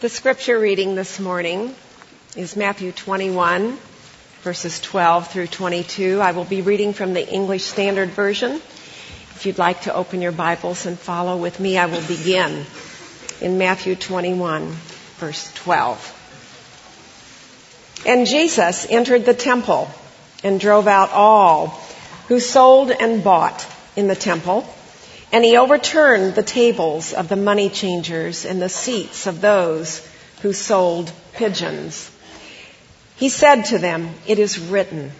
[0.00, 1.74] The scripture reading this morning
[2.34, 3.76] is Matthew 21,
[4.40, 6.22] verses 12 through 22.
[6.22, 8.52] I will be reading from the English Standard Version.
[8.52, 12.64] If you'd like to open your Bibles and follow with me, I will begin
[13.42, 14.68] in Matthew 21,
[15.18, 18.02] verse 12.
[18.06, 19.90] And Jesus entered the temple
[20.42, 21.78] and drove out all
[22.28, 24.66] who sold and bought in the temple
[25.32, 30.06] and he overturned the tables of the money changers and the seats of those
[30.42, 32.10] who sold pigeons.
[33.16, 35.12] He said to them, It is written,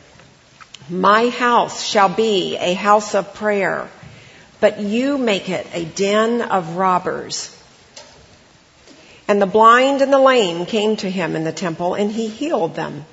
[0.89, 3.89] My house shall be a house of prayer,
[4.59, 7.56] but you make it a den of robbers.
[9.29, 12.75] And the blind and the lame came to him in the temple, and he healed
[12.75, 13.05] them.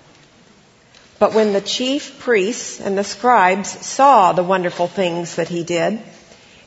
[1.20, 6.02] But when the chief priests and the scribes saw the wonderful things that he did,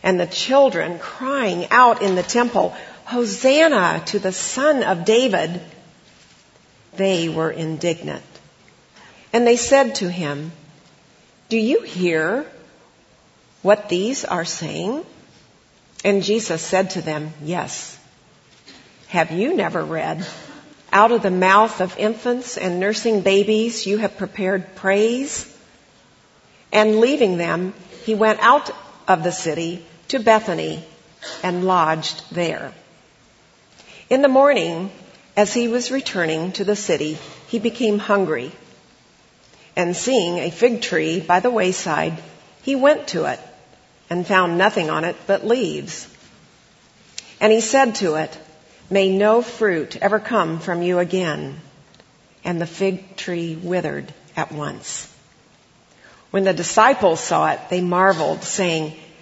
[0.02, 5.60] and the children crying out in the temple, Hosanna to the son of David,
[6.96, 8.23] they were indignant.
[9.32, 10.52] And they said to him,
[11.48, 12.46] Do you hear
[13.62, 15.04] what these are saying?
[16.04, 17.98] And Jesus said to them, Yes.
[19.09, 20.26] Have you never read?
[20.93, 25.46] Out of the mouth of infants and nursing babies you have prepared praise?
[26.73, 28.71] And leaving them, he went out
[29.06, 30.84] of the city to Bethany
[31.42, 32.72] and lodged there.
[34.08, 34.90] In the morning,
[35.36, 37.16] as he was returning to the city,
[37.46, 38.52] he became hungry.
[39.76, 42.20] And seeing a fig tree by the wayside,
[42.62, 43.40] he went to it
[44.10, 46.08] and found nothing on it but leaves.
[47.40, 48.36] And he said to it,
[48.90, 51.60] May no fruit ever come from you again.
[52.42, 55.06] And the fig tree withered at once.
[56.32, 58.96] When the disciples saw it, they marveled, saying,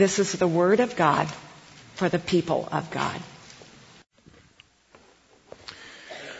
[0.00, 1.28] This is the word of God
[1.92, 3.20] for the people of God.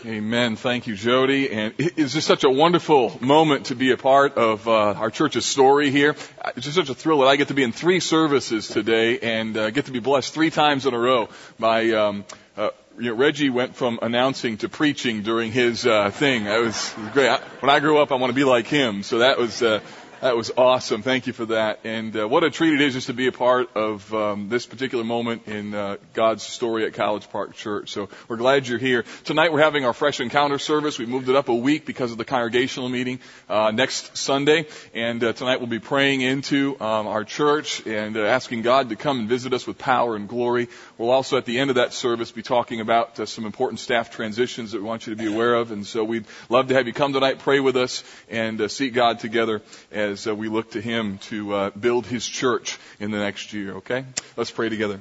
[0.06, 0.56] Amen.
[0.56, 1.50] Thank you, Jody.
[1.50, 5.10] And it is just such a wonderful moment to be a part of uh, our
[5.10, 6.16] church's story here.
[6.56, 9.54] It's just such a thrill that I get to be in three services today and
[9.54, 11.28] uh, get to be blessed three times in a row
[11.58, 11.90] by.
[11.90, 12.24] Um,
[12.56, 16.44] uh, you know, Reggie went from announcing to preaching during his uh, thing.
[16.44, 17.28] That was, was great.
[17.28, 19.02] I, when I grew up, I want to be like him.
[19.02, 19.80] So that was uh,
[20.20, 21.00] that was awesome.
[21.00, 21.80] Thank you for that.
[21.84, 24.66] And uh, what a treat it is just to be a part of um, this
[24.66, 27.90] particular moment in uh, God's story at College Park Church.
[27.90, 29.04] So we're glad you're here.
[29.24, 30.98] Tonight we're having our fresh encounter service.
[30.98, 34.66] We moved it up a week because of the congregational meeting uh, next Sunday.
[34.94, 38.96] And uh, tonight we'll be praying into um, our church and uh, asking God to
[38.96, 40.68] come and visit us with power and glory.
[41.00, 44.10] We'll also at the end of that service be talking about uh, some important staff
[44.10, 45.70] transitions that we want you to be aware of.
[45.70, 49.18] And so we'd love to have you come tonight, pray with us, and seek God
[49.18, 49.62] together.
[49.90, 53.76] As uh, we look to Him to uh, build His church in the next year,
[53.76, 54.04] okay?
[54.36, 55.00] Let's pray together.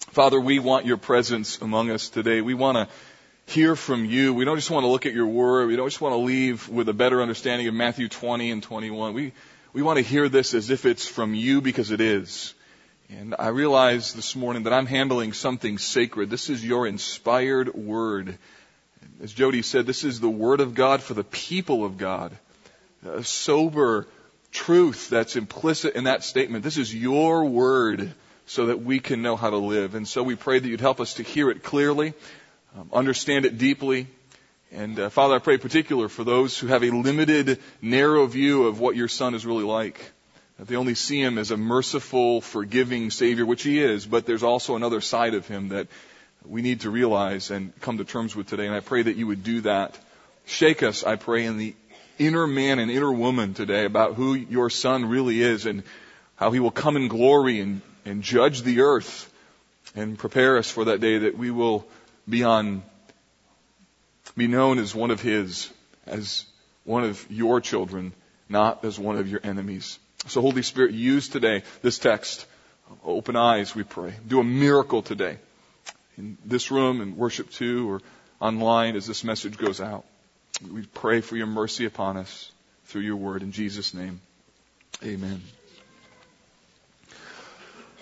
[0.00, 2.40] Father, we want your presence among us today.
[2.40, 2.88] We want to
[3.52, 4.34] hear from you.
[4.34, 5.68] We don't just want to look at your word.
[5.68, 9.14] We don't just want to leave with a better understanding of Matthew 20 and 21.
[9.14, 9.32] We,
[9.74, 12.52] we want to hear this as if it's from you because it is.
[13.20, 16.30] And I realize this morning that I'm handling something sacred.
[16.30, 18.38] This is your inspired word.
[19.22, 22.36] As Jody said, this is the word of God for the people of God.
[23.06, 24.08] A sober,
[24.50, 26.64] truth that's implicit in that statement.
[26.64, 28.12] This is your word
[28.46, 29.94] so that we can know how to live.
[29.94, 32.14] And so we pray that you'd help us to hear it clearly,
[32.76, 34.08] um, understand it deeply.
[34.72, 38.80] And uh, Father, I pray particular for those who have a limited, narrow view of
[38.80, 40.10] what your son is really like.
[40.58, 44.76] They only see him as a merciful, forgiving Savior, which he is, but there's also
[44.76, 45.88] another side of him that
[46.44, 48.66] we need to realize and come to terms with today.
[48.66, 49.98] And I pray that you would do that.
[50.46, 51.74] Shake us, I pray, in the
[52.18, 55.82] inner man and inner woman today about who your son really is and
[56.36, 59.32] how he will come in glory and, and judge the earth
[59.96, 61.86] and prepare us for that day that we will
[62.28, 62.82] be on,
[64.36, 65.70] be known as one of his,
[66.06, 66.44] as
[66.84, 68.12] one of your children,
[68.48, 69.98] not as one of your enemies.
[70.26, 72.46] So Holy Spirit, use today this text.
[73.04, 74.14] Open eyes, we pray.
[74.26, 75.38] Do a miracle today
[76.16, 78.00] in this room and worship too or
[78.40, 80.04] online as this message goes out.
[80.72, 82.50] We pray for your mercy upon us
[82.86, 83.42] through your word.
[83.42, 84.20] In Jesus' name,
[85.02, 85.42] amen.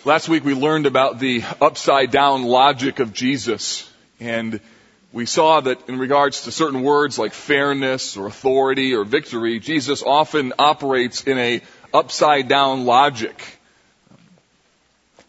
[0.05, 3.89] Last week we learned about the upside down logic of Jesus.
[4.21, 4.61] And
[5.13, 10.03] We saw that in regards to certain words like fairness or authority or victory, Jesus
[10.03, 11.61] often operates in a
[11.93, 13.59] upside down logic.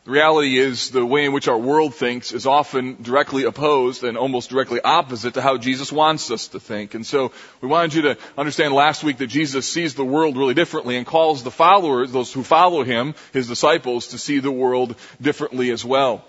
[0.05, 4.17] The reality is the way in which our world thinks is often directly opposed and
[4.17, 6.93] almost directly opposite to how Jesus wants us to think.
[6.93, 7.31] And so
[7.61, 11.07] we wanted you to understand last week that Jesus sees the world really differently and
[11.07, 15.85] calls the followers, those who follow him, his disciples, to see the world differently as
[15.85, 16.25] well.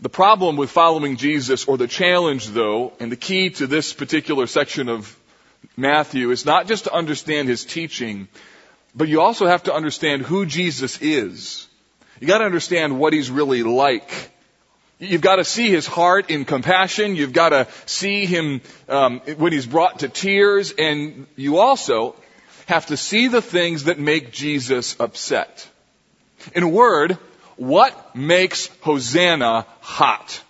[0.00, 4.46] The problem with following Jesus, or the challenge though, and the key to this particular
[4.46, 5.18] section of
[5.76, 8.28] Matthew is not just to understand his teaching,
[8.98, 11.68] but you also have to understand who Jesus is.
[12.20, 14.10] You got to understand what he's really like.
[14.98, 17.14] You've got to see his heart in compassion.
[17.14, 22.16] You've got to see him um, when he's brought to tears, and you also
[22.66, 25.68] have to see the things that make Jesus upset.
[26.56, 27.16] In a word,
[27.56, 30.42] what makes Hosanna hot?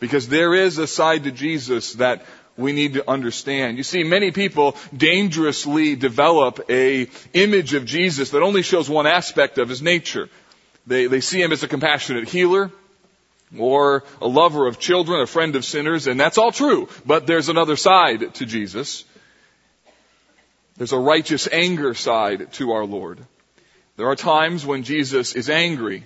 [0.00, 3.76] Because there is a side to Jesus that we need to understand.
[3.76, 9.58] You see, many people dangerously develop a image of Jesus that only shows one aspect
[9.58, 10.28] of his nature.
[10.86, 12.70] They, they see him as a compassionate healer
[13.58, 16.88] or a lover of children, a friend of sinners, and that's all true.
[17.06, 19.04] But there's another side to Jesus.
[20.76, 23.20] There's a righteous anger side to our Lord.
[23.96, 26.04] There are times when Jesus is angry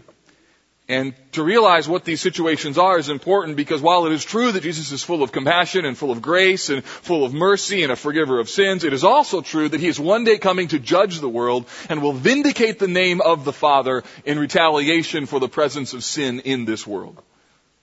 [0.91, 4.63] and to realize what these situations are is important because while it is true that
[4.63, 7.97] Jesus is full of compassion and full of grace and full of mercy and a
[7.97, 11.21] forgiver of sins, it is also true that he is one day coming to judge
[11.21, 15.93] the world and will vindicate the name of the Father in retaliation for the presence
[15.93, 17.21] of sin in this world.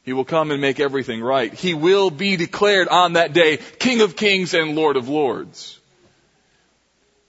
[0.01, 1.53] He will come and make everything right.
[1.53, 5.79] He will be declared on that day King of Kings and Lord of Lords.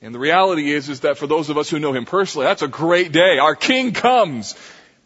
[0.01, 2.63] And the reality is, is that for those of us who know Him personally, that's
[2.63, 3.39] a great day.
[3.39, 4.55] Our King comes.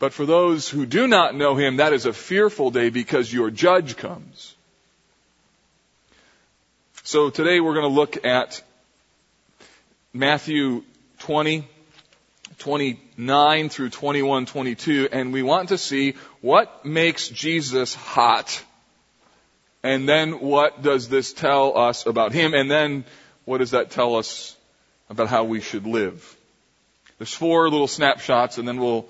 [0.01, 3.51] But for those who do not know him, that is a fearful day because your
[3.51, 4.57] judge comes.
[7.05, 8.63] So today we're going to look at
[10.15, 10.85] Matthew
[11.19, 11.69] 20,
[12.57, 18.65] 29 through 21, 22, and we want to see what makes Jesus hot,
[19.83, 23.05] and then what does this tell us about him, and then
[23.45, 24.57] what does that tell us
[25.11, 26.37] about how we should live.
[27.19, 29.07] There's four little snapshots, and then we'll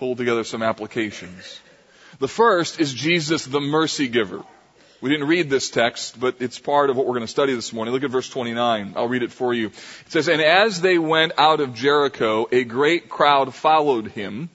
[0.00, 1.60] pull together some applications.
[2.20, 4.42] The first is Jesus the mercy giver.
[5.02, 7.70] We didn't read this text, but it's part of what we're going to study this
[7.74, 7.92] morning.
[7.92, 8.94] Look at verse 29.
[8.96, 9.66] I'll read it for you.
[9.66, 9.74] It
[10.08, 14.48] says, And as they went out of Jericho, a great crowd followed him.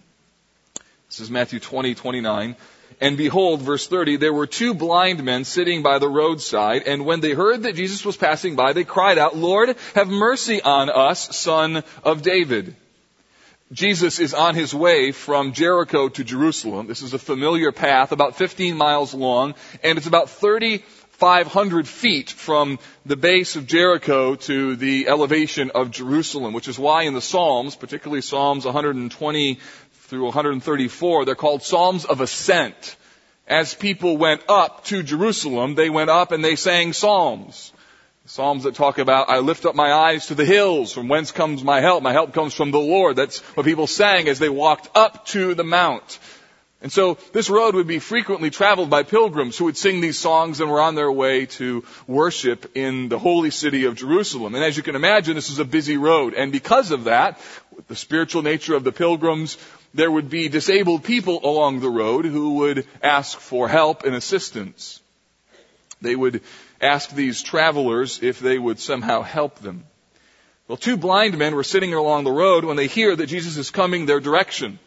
[1.10, 2.56] This is Matthew 20, 29.
[3.00, 7.20] And behold, verse 30, there were two blind men sitting by the roadside, and when
[7.20, 11.38] they heard that Jesus was passing by, they cried out, Lord, have mercy on us,
[11.38, 12.76] son of David.
[13.76, 16.88] Jesus is on his way from Jericho to Jerusalem.
[16.88, 22.80] This is a familiar path, about 15 miles long, and it's about 3,500 feet from
[23.06, 27.76] the base of Jericho to the elevation of Jerusalem, which is why in the Psalms,
[27.76, 29.60] particularly Psalms 120
[29.92, 32.96] through 134, they're called Psalms of Ascent.
[33.46, 37.74] As people went up to Jerusalem, they went up and they sang psalms.
[38.28, 41.64] Psalms that talk about, I lift up my eyes to the hills, from whence comes
[41.64, 42.02] my help?
[42.02, 43.16] My help comes from the Lord.
[43.16, 46.18] That's what people sang as they walked up to the mount.
[46.82, 50.60] And so this road would be frequently traveled by pilgrims who would sing these songs
[50.60, 54.56] and were on their way to worship in the holy city of Jerusalem.
[54.56, 56.34] And as you can imagine, this is a busy road.
[56.34, 57.40] And because of that,
[57.88, 59.60] the spiritual nature of the pilgrims,
[59.94, 65.00] there would be disabled people along the road who would ask for help and assistance.
[66.02, 66.42] They would
[66.82, 69.86] ask these travelers if they would somehow help them.
[70.68, 73.70] Well, two blind men were sitting along the road when they hear that Jesus is
[73.70, 74.80] coming their direction.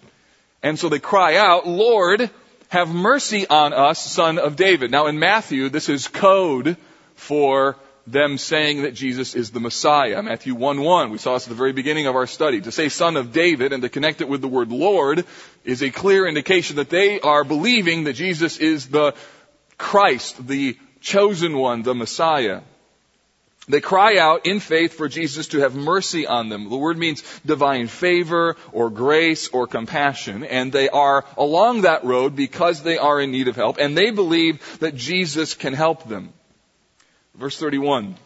[0.63, 2.31] And so they cry out, Lord,
[2.69, 4.91] have mercy on us, son of David.
[4.91, 6.77] Now in Matthew, this is code
[7.15, 7.77] for
[8.13, 10.23] them saying that Jesus is the Messiah.
[10.23, 12.61] Matthew 1 1, we saw this at the very beginning of our study.
[12.63, 15.25] To say son of David and to connect it with the word Lord
[15.65, 19.15] is a clear indication that they are believing that Jesus is the
[19.77, 22.63] Christ, the chosen one, the Messiah.
[23.69, 26.71] They cry out in faith for Jesus to have mercy on them.
[26.71, 30.43] The word means divine favor or grace or compassion.
[30.43, 33.77] And they are along that road because they are in need of help.
[33.79, 36.33] And they believe that Jesus can help them.
[37.35, 38.17] Verse 31.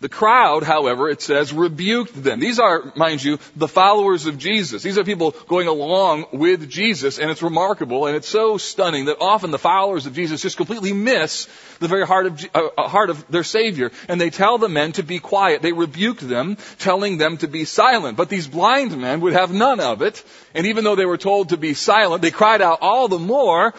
[0.00, 2.40] The crowd, however, it says, rebuked them.
[2.40, 4.82] These are, mind you, the followers of Jesus.
[4.82, 9.20] These are people going along with Jesus, and it's remarkable, and it's so stunning that
[9.20, 11.48] often the followers of Jesus just completely miss
[11.80, 14.92] the very heart of, uh, uh, heart of their Savior, and they tell the men
[14.92, 15.60] to be quiet.
[15.60, 18.16] They rebuke them, telling them to be silent.
[18.16, 21.50] But these blind men would have none of it, and even though they were told
[21.50, 23.74] to be silent, they cried out all the more,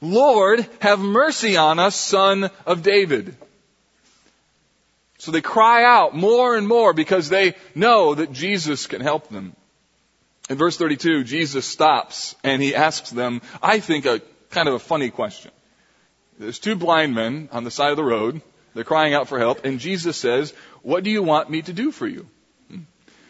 [0.00, 3.36] Lord, have mercy on us, son of David.
[5.26, 9.56] So they cry out more and more because they know that Jesus can help them.
[10.48, 14.78] In verse 32, Jesus stops and he asks them, I think, a kind of a
[14.78, 15.50] funny question.
[16.38, 18.40] There's two blind men on the side of the road.
[18.74, 21.90] They're crying out for help, and Jesus says, What do you want me to do
[21.90, 22.28] for you?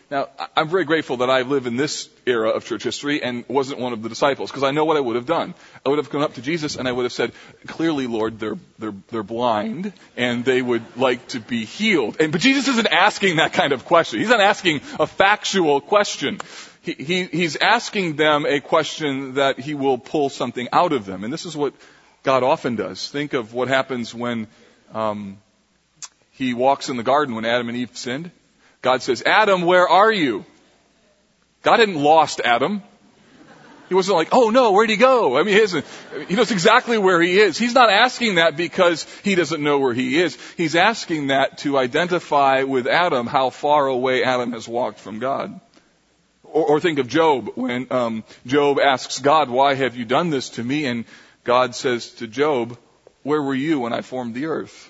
[0.09, 3.81] Now, I'm very grateful that I live in this era of church history and wasn't
[3.81, 5.53] one of the disciples, because I know what I would have done.
[5.85, 7.33] I would have come up to Jesus and I would have said,
[7.67, 12.19] clearly, Lord, they're, they're, they're blind and they would like to be healed.
[12.21, 14.21] And, but Jesus isn't asking that kind of question.
[14.21, 16.39] He's not asking a factual question.
[16.83, 21.25] He, he, he's asking them a question that he will pull something out of them.
[21.25, 21.75] And this is what
[22.23, 23.09] God often does.
[23.09, 24.47] Think of what happens when
[24.95, 25.39] um,
[26.31, 28.31] he walks in the garden when Adam and Eve sinned.
[28.87, 30.45] God says, Adam, where are you?
[31.63, 32.85] God hadn't lost Adam.
[33.89, 35.37] He wasn't like, oh no, where'd he go?
[35.37, 35.85] I mean, he, isn't,
[36.29, 37.59] he knows exactly where he is.
[37.59, 40.39] He's not asking that because he doesn't know where he is.
[40.57, 45.61] He's asking that to identify with Adam how far away Adam has walked from God.
[46.45, 50.51] Or, or think of Job when um, Job asks God, why have you done this
[50.51, 50.87] to me?
[50.87, 51.07] And
[51.43, 52.79] God says to Job,
[53.25, 54.86] where were you when I formed the earth?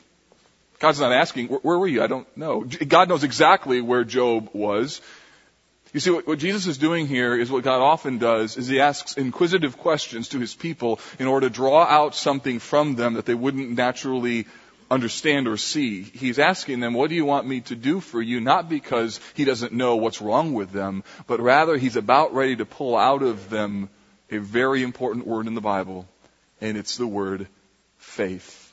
[0.78, 2.02] God's not asking, where were you?
[2.02, 2.62] I don't know.
[2.62, 5.00] God knows exactly where Job was.
[5.92, 8.80] You see, what, what, Jesus is doing here is what God often does, is he
[8.80, 13.24] asks inquisitive questions to his people in order to draw out something from them that
[13.24, 14.46] they wouldn't naturally
[14.90, 16.02] understand or see.
[16.02, 18.40] He's asking them, what do you want me to do for you?
[18.40, 22.66] Not because he doesn't know what's wrong with them, but rather he's about ready to
[22.66, 23.88] pull out of them
[24.30, 26.06] a very important word in the Bible,
[26.60, 27.48] and it's the word
[27.96, 28.65] faith.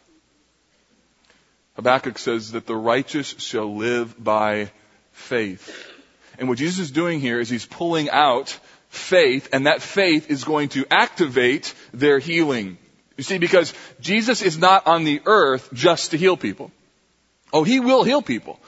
[1.75, 4.71] Habakkuk says that the righteous shall live by
[5.11, 5.91] faith.
[6.37, 8.57] And what Jesus is doing here is he's pulling out
[8.89, 12.77] faith, and that faith is going to activate their healing.
[13.17, 16.71] You see, because Jesus is not on the earth just to heal people.
[17.51, 18.59] Oh, he will heal people.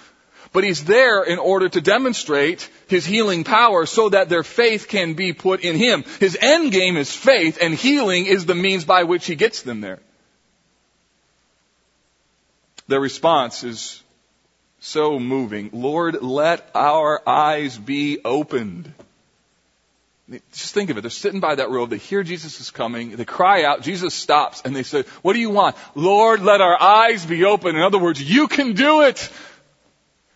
[0.51, 5.13] But he's there in order to demonstrate his healing power so that their faith can
[5.13, 6.05] be put in him.
[6.19, 9.81] His end game is faith, and healing is the means by which he gets them
[9.81, 9.99] there.
[12.87, 14.03] Their response is
[14.79, 15.71] so moving.
[15.73, 18.93] Lord, let our eyes be opened.
[20.29, 21.01] Just think of it.
[21.01, 21.89] They're sitting by that road.
[21.89, 23.15] They hear Jesus is coming.
[23.15, 23.81] They cry out.
[23.81, 25.75] Jesus stops and they say, what do you want?
[25.93, 27.75] Lord, let our eyes be open.
[27.75, 29.29] In other words, you can do it.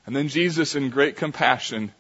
[0.06, 1.92] And then Jesus in great compassion,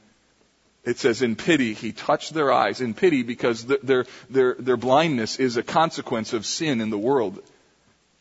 [0.83, 5.37] it says in pity, he touched their eyes in pity because their, their, their blindness
[5.39, 7.41] is a consequence of sin in the world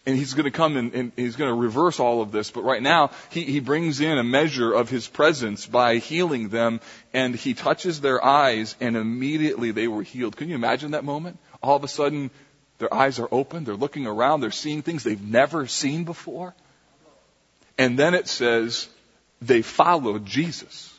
[0.09, 2.51] and he's going to come and, and, he's going to reverse all of this.
[2.51, 6.81] But right now, he, he brings in a measure of his presence by healing them,
[7.13, 10.35] and he touches their eyes, and immediately they were healed.
[10.35, 11.39] Can you imagine that moment?
[11.63, 12.31] All of a sudden,
[12.79, 16.55] their eyes are open, they're looking around, they're seeing things they've never seen before.
[17.77, 18.89] And then it says,
[19.43, 20.99] they followed Jesus.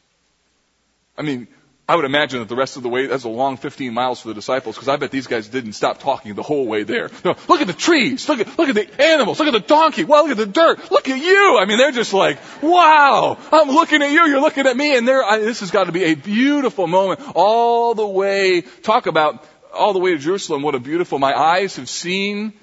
[1.18, 1.48] I mean,
[1.90, 4.28] I would imagine that the rest of the way, that's a long 15 miles for
[4.28, 7.10] the disciples, because I bet these guys didn't stop talking the whole way there.
[7.26, 10.04] No, look at the trees, look at, look at the animals, look at the donkey,
[10.04, 11.58] well, look at the dirt, look at you.
[11.58, 15.08] I mean, they're just like, wow, I'm looking at you, you're looking at me, and
[15.08, 19.44] there, this has got to be a beautiful moment all the way, talk about
[19.74, 22.54] all the way to Jerusalem, what a beautiful, my eyes have seen.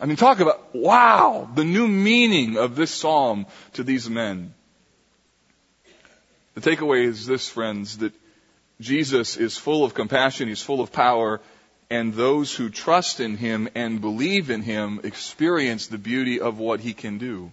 [0.00, 4.52] I mean, talk about, wow, the new meaning of this psalm to these men.
[6.54, 8.12] The takeaway is this, friends, that
[8.80, 11.40] Jesus is full of compassion, he's full of power,
[11.90, 16.80] and those who trust in him and believe in him experience the beauty of what
[16.80, 17.50] he can do.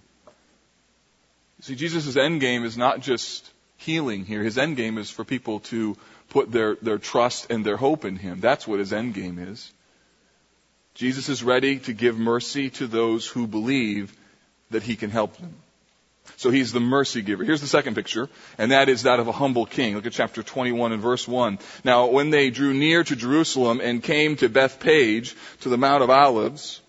[1.61, 4.43] See, Jesus' end game is not just healing here.
[4.43, 5.97] His end game is for people to
[6.29, 8.39] put their, their trust and their hope in him.
[8.39, 9.71] That's what his end game is.
[10.93, 14.15] Jesus is ready to give mercy to those who believe
[14.71, 15.55] that he can help them.
[16.37, 17.43] So he's the mercy giver.
[17.43, 19.95] Here's the second picture, and that is that of a humble king.
[19.95, 21.59] Look at chapter 21 and verse 1.
[21.83, 26.09] Now, when they drew near to Jerusalem and came to Bethphage, to the Mount of
[26.09, 26.81] Olives,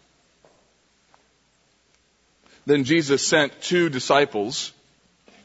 [2.66, 4.72] then Jesus sent two disciples,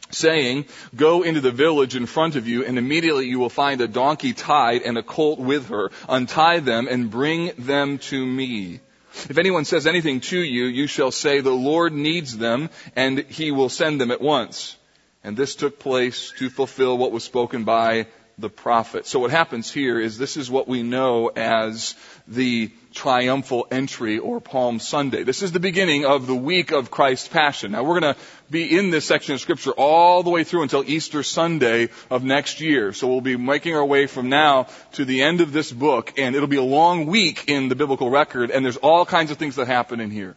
[0.09, 3.87] saying, Go into the village in front of you, and immediately you will find a
[3.87, 5.91] donkey tied and a colt with her.
[6.09, 8.79] Untie them and bring them to me.
[9.13, 13.51] If anyone says anything to you, you shall say, the Lord needs them, and he
[13.51, 14.77] will send them at once.
[15.23, 18.07] And this took place to fulfill what was spoken by
[18.41, 19.05] the prophet.
[19.05, 21.95] So what happens here is this is what we know as
[22.27, 25.23] the triumphal entry or Palm Sunday.
[25.23, 27.71] This is the beginning of the week of Christ's Passion.
[27.71, 28.19] Now we're going to
[28.49, 32.59] be in this section of scripture all the way through until Easter Sunday of next
[32.59, 32.91] year.
[32.91, 36.35] So we'll be making our way from now to the end of this book and
[36.35, 39.55] it'll be a long week in the biblical record and there's all kinds of things
[39.55, 40.35] that happen in here.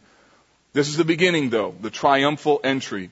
[0.73, 3.11] This is the beginning though, the triumphal entry.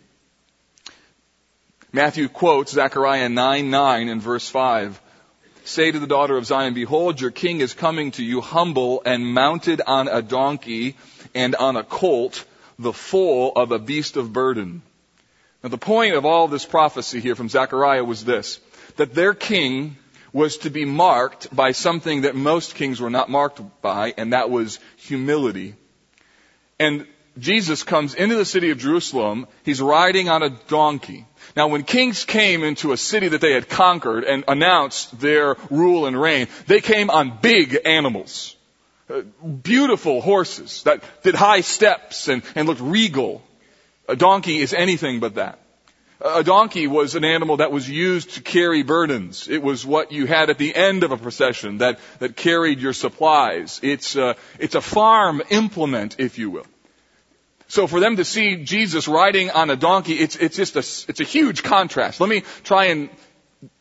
[1.94, 4.98] Matthew quotes Zechariah 9 9 in verse 5.
[5.64, 9.26] Say to the daughter of Zion, Behold, your king is coming to you humble and
[9.26, 10.96] mounted on a donkey
[11.34, 12.46] and on a colt,
[12.78, 14.80] the foal of a beast of burden.
[15.62, 18.58] Now the point of all this prophecy here from Zechariah was this,
[18.96, 19.98] that their king
[20.32, 24.48] was to be marked by something that most kings were not marked by, and that
[24.48, 25.74] was humility.
[26.80, 27.06] And
[27.38, 31.26] Jesus comes into the city of Jerusalem, he's riding on a donkey.
[31.56, 36.06] Now when kings came into a city that they had conquered and announced their rule
[36.06, 38.56] and reign, they came on big animals.
[39.10, 39.22] Uh,
[39.62, 43.42] beautiful horses that did high steps and, and looked regal.
[44.08, 45.58] A donkey is anything but that.
[46.24, 49.48] A donkey was an animal that was used to carry burdens.
[49.48, 52.92] It was what you had at the end of a procession that, that carried your
[52.92, 53.80] supplies.
[53.82, 56.66] It's a, it's a farm implement, if you will.
[57.72, 61.20] So for them to see Jesus riding on a donkey, it's, it's just a, it's
[61.20, 62.20] a huge contrast.
[62.20, 63.08] Let me try and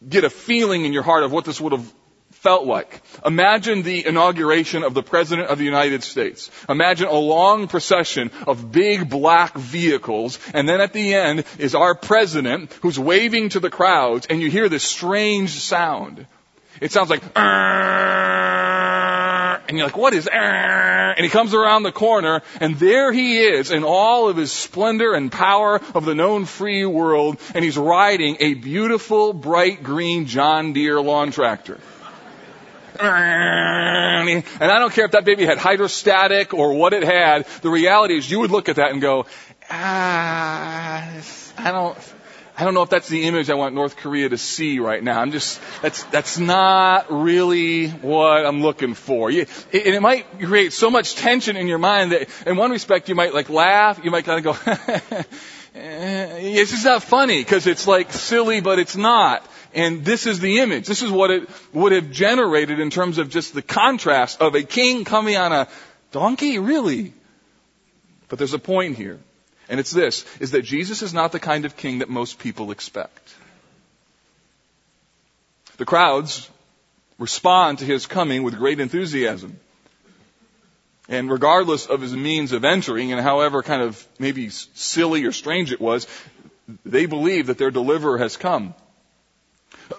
[0.08, 1.94] get a feeling in your heart of what this would have
[2.32, 3.02] felt like.
[3.26, 6.50] Imagine the inauguration of the President of the United States.
[6.70, 11.94] Imagine a long procession of big black vehicles, and then at the end is our
[11.94, 16.28] President who's waving to the crowds, and you hear this strange sound.
[16.80, 17.24] It sounds like,
[19.68, 23.72] and you're like, what is, and he comes around the corner, and there he is
[23.72, 28.38] in all of his splendor and power of the known free world, and he's riding
[28.40, 31.80] a beautiful, bright green John Deere lawn tractor.
[33.00, 38.18] And I don't care if that baby had hydrostatic or what it had, the reality
[38.18, 39.26] is you would look at that and go,
[39.70, 41.10] ah,
[41.58, 41.98] I don't,
[42.62, 45.20] I don't know if that's the image I want North Korea to see right now.
[45.20, 49.32] I'm just, that's, that's not really what I'm looking for.
[49.32, 53.10] You, and it might create so much tension in your mind that in one respect
[53.10, 55.24] you might like laugh, you might kind of go, eh,
[55.74, 59.44] it's just not funny because it's like silly, but it's not.
[59.74, 60.86] And this is the image.
[60.86, 64.62] This is what it would have generated in terms of just the contrast of a
[64.62, 65.68] king coming on a
[66.12, 67.16] donkey, really.
[68.30, 69.20] But there's a point here.
[69.72, 72.72] And it's this, is that Jesus is not the kind of king that most people
[72.72, 73.34] expect.
[75.78, 76.50] The crowds
[77.18, 79.58] respond to his coming with great enthusiasm.
[81.08, 85.72] And regardless of his means of entering and however kind of maybe silly or strange
[85.72, 86.06] it was,
[86.86, 88.74] they believe that their deliverer has come.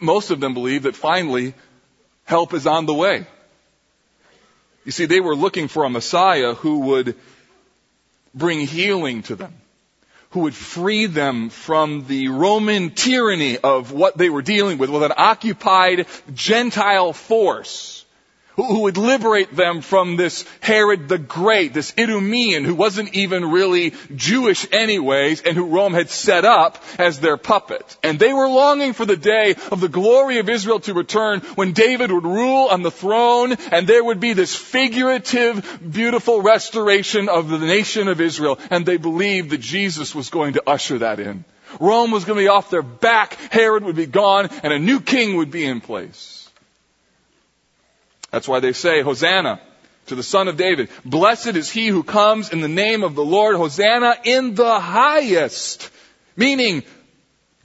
[0.02, 1.54] Most of them believe that finally
[2.24, 3.26] help is on the way.
[4.84, 7.16] You see, they were looking for a Messiah who would
[8.34, 9.54] bring healing to them
[10.32, 15.02] who would free them from the Roman tyranny of what they were dealing with, with
[15.02, 18.01] an occupied Gentile force
[18.56, 23.94] who would liberate them from this Herod the Great, this Idumean who wasn't even really
[24.14, 27.96] Jewish anyways and who Rome had set up as their puppet.
[28.02, 31.72] And they were longing for the day of the glory of Israel to return when
[31.72, 37.48] David would rule on the throne and there would be this figurative, beautiful restoration of
[37.48, 38.58] the nation of Israel.
[38.70, 41.44] And they believed that Jesus was going to usher that in.
[41.80, 45.00] Rome was going to be off their back, Herod would be gone, and a new
[45.00, 46.41] king would be in place.
[48.32, 49.60] That's why they say, Hosanna
[50.06, 50.88] to the Son of David.
[51.04, 53.56] Blessed is he who comes in the name of the Lord.
[53.56, 55.90] Hosanna in the highest.
[56.36, 56.82] Meaning,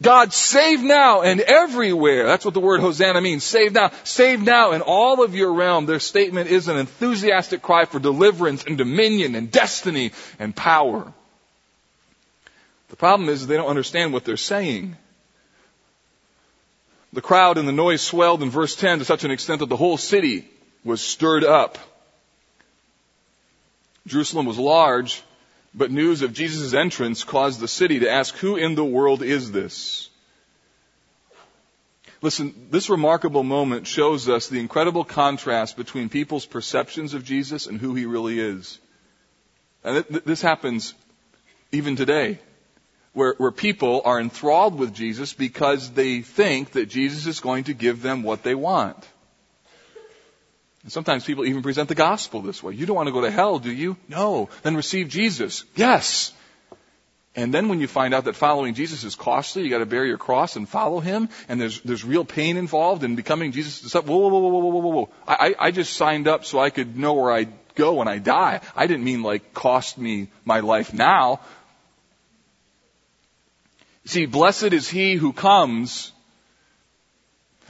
[0.02, 2.28] God save now and everywhere.
[2.28, 3.44] That's what the word Hosanna means.
[3.44, 3.92] Save now.
[4.04, 5.86] Save now in all of your realm.
[5.86, 11.12] Their statement is an enthusiastic cry for deliverance and dominion and destiny and power.
[12.90, 14.96] The problem is they don't understand what they're saying.
[17.14, 19.78] The crowd and the noise swelled in verse 10 to such an extent that the
[19.78, 20.48] whole city
[20.84, 21.78] was stirred up.
[24.06, 25.22] Jerusalem was large,
[25.74, 29.52] but news of Jesus' entrance caused the city to ask, who in the world is
[29.52, 30.10] this?
[32.22, 37.80] Listen, this remarkable moment shows us the incredible contrast between people's perceptions of Jesus and
[37.80, 38.80] who he really is.
[39.84, 40.96] And this happens
[41.72, 42.40] even today,
[43.14, 47.74] where, where people are enthralled with Jesus because they think that Jesus is going to
[47.74, 48.98] give them what they want.
[50.88, 52.74] And sometimes people even present the gospel this way.
[52.74, 53.98] You don't want to go to hell, do you?
[54.08, 54.48] No.
[54.64, 55.66] Then receive Jesus.
[55.76, 56.32] Yes.
[57.36, 60.06] And then when you find out that following Jesus is costly, you got to bear
[60.06, 63.94] your cross and follow him, and there's there's real pain involved in becoming Jesus.
[63.94, 65.10] Whoa, whoa, whoa, whoa, whoa, whoa, whoa!
[65.28, 68.62] I I just signed up so I could know where I go when I die.
[68.74, 71.42] I didn't mean like cost me my life now.
[74.06, 76.14] See, blessed is he who comes.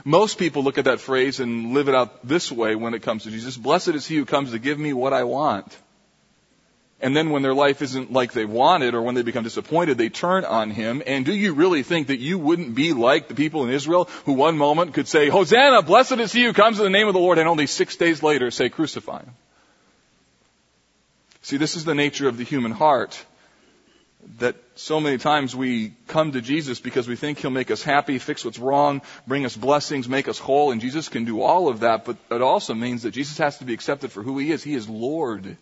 [0.07, 3.23] Most people look at that phrase and live it out this way when it comes
[3.23, 3.57] to Jesus.
[3.57, 5.77] Blessed is he who comes to give me what I want.
[7.01, 10.07] And then when their life isn't like they wanted or when they become disappointed, they
[10.07, 11.03] turn on him.
[11.05, 14.31] And do you really think that you wouldn't be like the people in Israel who
[14.31, 17.19] one moment could say, Hosanna, blessed is he who comes in the name of the
[17.19, 19.35] Lord, and only six days later say, crucify him?
[21.41, 23.21] See, this is the nature of the human heart.
[24.39, 28.19] That so many times we come to Jesus because we think He'll make us happy,
[28.19, 31.79] fix what's wrong, bring us blessings, make us whole, and Jesus can do all of
[31.79, 34.63] that, but it also means that Jesus has to be accepted for who He is.
[34.63, 35.57] He is Lord.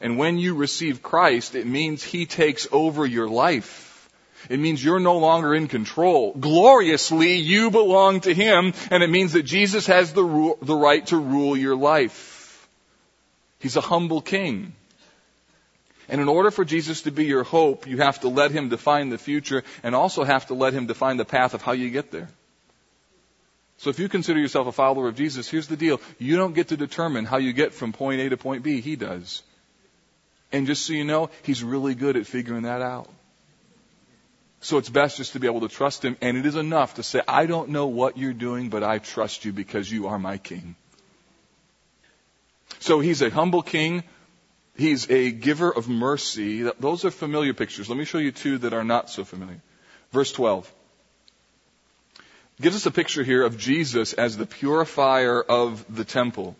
[0.00, 4.08] And when you receive Christ, it means He takes over your life.
[4.50, 6.34] It means you're no longer in control.
[6.34, 11.06] Gloriously, you belong to Him, and it means that Jesus has the, ru- the right
[11.06, 12.68] to rule your life.
[13.58, 14.74] He's a humble King.
[16.08, 19.08] And in order for Jesus to be your hope, you have to let Him define
[19.08, 22.10] the future and also have to let Him define the path of how you get
[22.10, 22.28] there.
[23.78, 26.00] So if you consider yourself a follower of Jesus, here's the deal.
[26.18, 28.80] You don't get to determine how you get from point A to point B.
[28.80, 29.42] He does.
[30.52, 33.08] And just so you know, he's really good at figuring that out.
[34.60, 37.02] So it's best just to be able to trust him, and it is enough to
[37.02, 40.38] say, I don't know what you're doing, but I trust you because you are my
[40.38, 40.76] king.
[42.78, 44.04] So he's a humble king.
[44.76, 46.62] He's a giver of mercy.
[46.80, 47.88] Those are familiar pictures.
[47.88, 49.60] Let me show you two that are not so familiar.
[50.10, 50.72] Verse 12
[52.60, 56.56] gives us a picture here of Jesus as the purifier of the temple.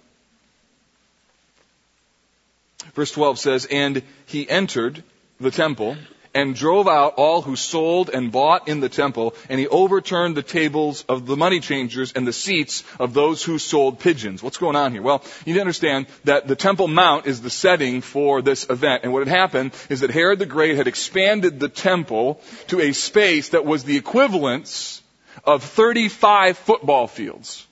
[2.95, 5.03] Verse 12 says, And he entered
[5.41, 5.97] the temple
[6.35, 10.43] and drove out all who sold and bought in the temple, and he overturned the
[10.43, 14.43] tables of the money changers and the seats of those who sold pigeons.
[14.43, 15.03] What's going on here?
[15.03, 19.05] Well, you need to understand that the Temple Mount is the setting for this event.
[19.05, 22.93] And what had happened is that Herod the Great had expanded the temple to a
[22.93, 25.03] space that was the equivalence
[25.45, 27.67] of 35 football fields.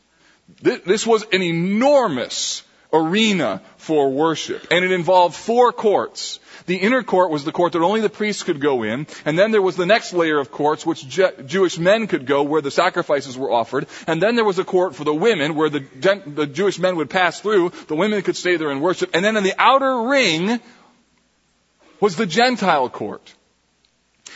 [0.61, 4.67] This was an enormous arena for worship.
[4.71, 6.39] And it involved four courts.
[6.67, 9.51] The inner court was the court that only the priests could go in, and then
[9.51, 12.71] there was the next layer of courts which Je- Jewish men could go where the
[12.71, 16.35] sacrifices were offered, and then there was a court for the women where the, gen-
[16.35, 19.37] the Jewish men would pass through, the women could stay there and worship, and then
[19.37, 20.61] in the outer ring
[22.01, 23.35] was the Gentile court.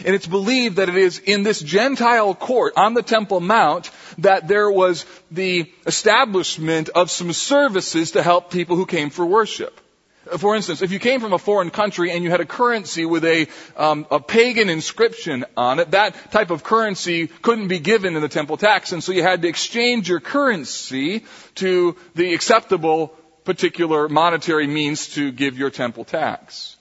[0.04, 4.48] And it's believed that it is in this Gentile court on the Temple Mount that
[4.48, 9.80] there was the establishment of some services to help people who came for worship.
[10.38, 13.24] For instance, if you came from a foreign country and you had a currency with
[13.24, 18.22] a, um, a pagan inscription on it, that type of currency couldn't be given in
[18.22, 21.24] the temple tax, and so you had to exchange your currency
[21.56, 23.08] to the acceptable
[23.44, 26.75] particular monetary means to give your temple tax.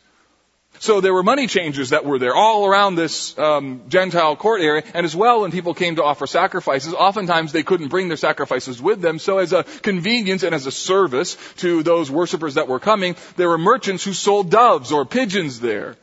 [0.79, 4.83] So there were money changers that were there all around this um, Gentile court area,
[4.93, 8.81] and as well when people came to offer sacrifices, oftentimes they couldn't bring their sacrifices
[8.81, 9.19] with them.
[9.19, 13.49] So as a convenience and as a service to those worshippers that were coming, there
[13.49, 15.95] were merchants who sold doves or pigeons there.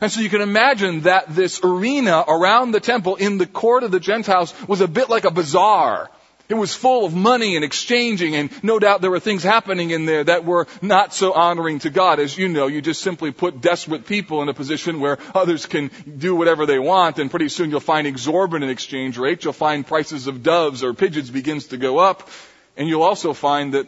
[0.00, 3.90] And so you can imagine that this arena around the temple in the court of
[3.90, 6.10] the Gentiles was a bit like a bazaar.
[6.46, 10.04] It was full of money and exchanging, and no doubt there were things happening in
[10.04, 12.20] there that were not so honoring to God.
[12.20, 15.90] As you know, you just simply put desperate people in a position where others can
[16.18, 19.42] do whatever they want, and pretty soon you'll find exorbitant exchange rates.
[19.42, 22.28] You'll find prices of doves or pigeons begins to go up,
[22.76, 23.86] and you'll also find that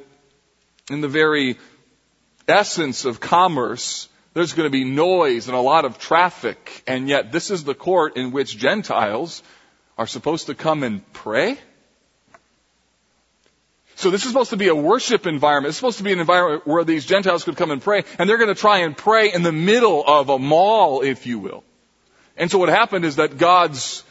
[0.91, 1.59] in the very
[2.49, 7.33] essence of commerce, there's going to be noise and a lot of traffic, and yet
[7.33, 9.43] this is the court in which Gentiles
[9.99, 11.59] are supposed to come and pray?
[13.97, 15.71] So this is supposed to be a worship environment.
[15.71, 18.37] It's supposed to be an environment where these Gentiles could come and pray, and they're
[18.37, 21.65] going to try and pray in the middle of a mall, if you will.
[22.37, 24.05] And so what happened is that God's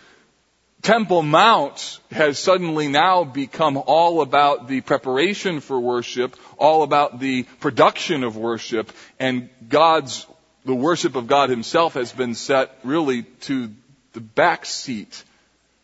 [0.82, 7.43] Temple Mount has suddenly now become all about the preparation for worship, all about the
[7.60, 10.26] production of worship, and God's,
[10.65, 13.69] the worship of God Himself has been set really to
[14.13, 15.24] the back seat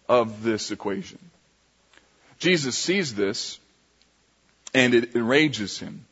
[0.10, 1.20] of this equation.
[2.40, 3.60] Jesus sees this
[4.74, 6.06] and it enrages him.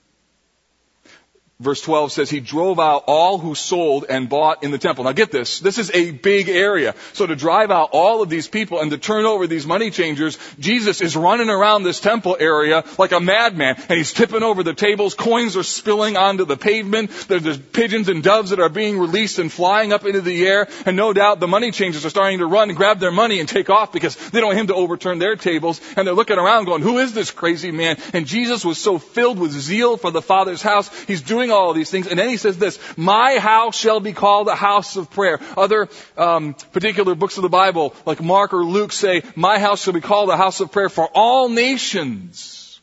[1.61, 5.03] Verse 12 says he drove out all who sold and bought in the temple.
[5.03, 5.59] Now get this.
[5.59, 6.95] This is a big area.
[7.11, 10.37] So to drive out all of these people and to turn over these money changers,
[10.57, 14.73] Jesus is running around this temple area like a madman and he's tipping over the
[14.73, 15.15] tables.
[15.15, 17.11] Coins are spilling onto the pavement.
[17.27, 20.69] There's pigeons and doves that are being released and flying up into the air.
[20.85, 23.49] And no doubt the money changers are starting to run and grab their money and
[23.49, 25.81] take off because they don't want him to overturn their tables.
[25.97, 27.97] And they're looking around going, who is this crazy man?
[28.13, 30.89] And Jesus was so filled with zeal for the Father's house.
[31.03, 32.07] He's doing all these things.
[32.07, 35.39] And then he says this, my house shall be called a house of prayer.
[35.57, 39.93] Other um, particular books of the Bible, like Mark or Luke, say, my house shall
[39.93, 42.79] be called a house of prayer for all nations.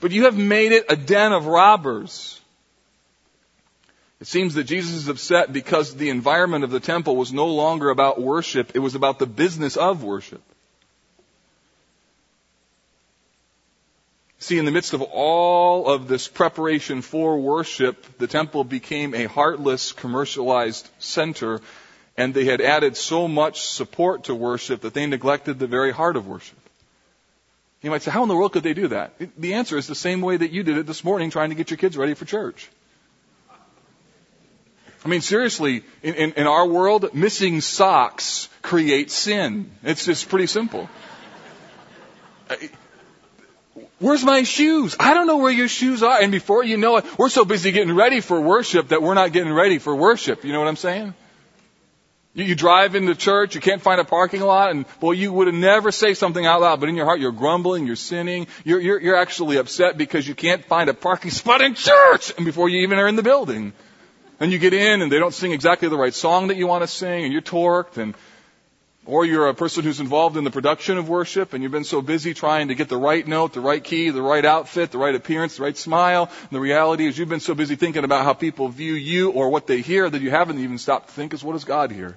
[0.00, 2.40] But you have made it a den of robbers.
[4.20, 7.90] It seems that Jesus is upset because the environment of the temple was no longer
[7.90, 10.42] about worship, it was about the business of worship.
[14.42, 19.26] See, in the midst of all of this preparation for worship, the temple became a
[19.26, 21.60] heartless, commercialized center,
[22.16, 26.16] and they had added so much support to worship that they neglected the very heart
[26.16, 26.58] of worship.
[27.82, 29.12] You might say, how in the world could they do that?
[29.38, 31.70] The answer is the same way that you did it this morning trying to get
[31.70, 32.68] your kids ready for church.
[35.04, 39.70] I mean, seriously, in, in, in our world, missing socks creates sin.
[39.84, 40.90] It's just pretty simple.
[43.98, 44.96] Where's my shoes?
[45.00, 46.20] I don't know where your shoes are.
[46.20, 49.32] And before you know it, we're so busy getting ready for worship that we're not
[49.32, 50.44] getting ready for worship.
[50.44, 51.14] You know what I'm saying?
[52.34, 55.52] You, you drive into church, you can't find a parking lot, and boy, you would
[55.52, 59.00] never say something out loud, but in your heart you're grumbling, you're sinning, you're, you're,
[59.00, 62.80] you're actually upset because you can't find a parking spot in church, and before you
[62.80, 63.74] even are in the building.
[64.40, 66.82] And you get in and they don't sing exactly the right song that you want
[66.82, 68.14] to sing, and you're torqued, and
[69.04, 72.00] or you're a person who's involved in the production of worship and you've been so
[72.02, 75.14] busy trying to get the right note, the right key, the right outfit, the right
[75.14, 76.30] appearance, the right smile.
[76.40, 79.50] And the reality is you've been so busy thinking about how people view you or
[79.50, 82.16] what they hear that you haven't even stopped to think is what does God hear?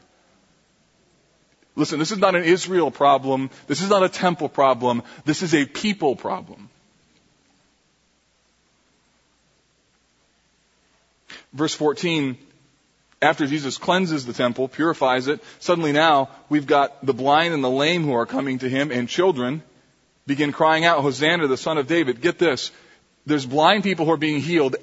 [1.75, 3.49] Listen, this is not an Israel problem.
[3.67, 5.01] This is not a temple problem.
[5.25, 6.69] This is a people problem.
[11.51, 12.37] Verse 14
[13.25, 17.69] after Jesus cleanses the temple, purifies it, suddenly now we've got the blind and the
[17.69, 19.63] lame who are coming to him and children
[20.27, 22.21] begin crying out, Hosanna, the son of David.
[22.21, 22.71] Get this.
[23.25, 24.75] There's blind people who are being healed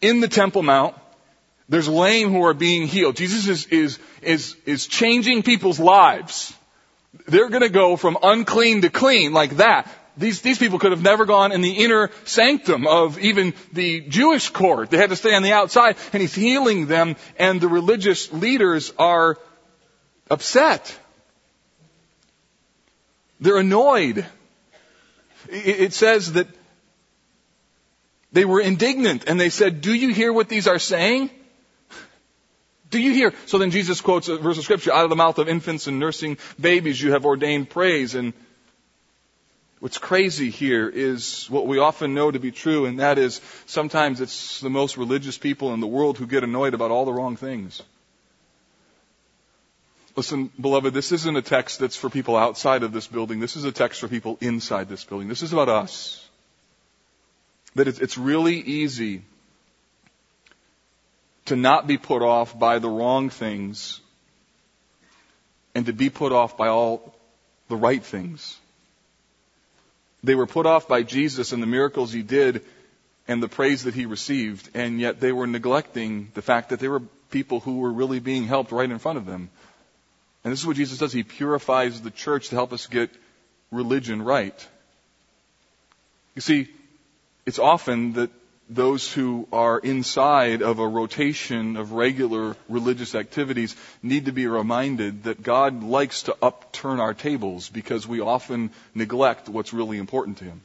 [0.00, 0.94] in the Temple Mount.
[1.68, 3.16] There's lame who are being healed.
[3.16, 6.54] Jesus is, is, is, is changing people's lives.
[7.26, 9.88] They're gonna go from unclean to clean like that.
[10.16, 14.50] These, these people could have never gone in the inner sanctum of even the Jewish
[14.50, 14.90] court.
[14.90, 18.92] They had to stay on the outside, and he's healing them, and the religious leaders
[18.96, 19.38] are
[20.30, 20.96] upset.
[23.40, 24.24] They're annoyed.
[25.50, 26.46] It, says that
[28.32, 31.30] they were indignant, and they said, Do you hear what these are saying?
[32.88, 33.34] Do you hear?
[33.46, 35.98] So then Jesus quotes a verse of scripture, out of the mouth of infants and
[35.98, 38.32] nursing babies you have ordained praise, and
[39.84, 44.22] What's crazy here is what we often know to be true, and that is sometimes
[44.22, 47.36] it's the most religious people in the world who get annoyed about all the wrong
[47.36, 47.82] things.
[50.16, 53.40] Listen, beloved, this isn't a text that's for people outside of this building.
[53.40, 55.28] This is a text for people inside this building.
[55.28, 56.26] This is about us.
[57.74, 59.20] That it's really easy
[61.44, 64.00] to not be put off by the wrong things
[65.74, 67.14] and to be put off by all
[67.68, 68.58] the right things.
[70.24, 72.64] They were put off by Jesus and the miracles he did
[73.28, 76.90] and the praise that he received, and yet they were neglecting the fact that there
[76.90, 79.50] were people who were really being helped right in front of them.
[80.42, 81.12] And this is what Jesus does.
[81.12, 83.10] He purifies the church to help us get
[83.70, 84.66] religion right.
[86.34, 86.68] You see,
[87.44, 88.30] it's often that
[88.68, 95.24] those who are inside of a rotation of regular religious activities need to be reminded
[95.24, 100.44] that God likes to upturn our tables because we often neglect what's really important to
[100.44, 100.62] Him.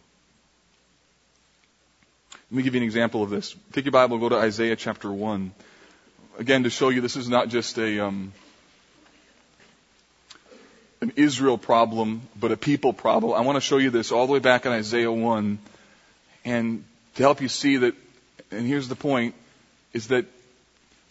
[2.52, 3.56] Let me give you an example of this.
[3.74, 5.52] Take your Bible go to Isaiah chapter 1.
[6.40, 8.32] Again, to show you this is not just a, um,
[11.02, 13.34] an Israel problem, but a people problem.
[13.34, 15.60] I want to show you this all the way back in Isaiah 1.
[16.46, 16.86] And
[17.20, 17.96] to help you see that,
[18.50, 19.36] and here's the point,
[19.92, 20.26] is that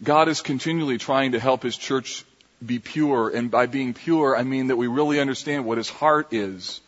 [0.01, 2.25] God is continually trying to help His church
[2.65, 3.29] be pure.
[3.29, 6.81] And by being pure, I mean that we really understand what His heart is.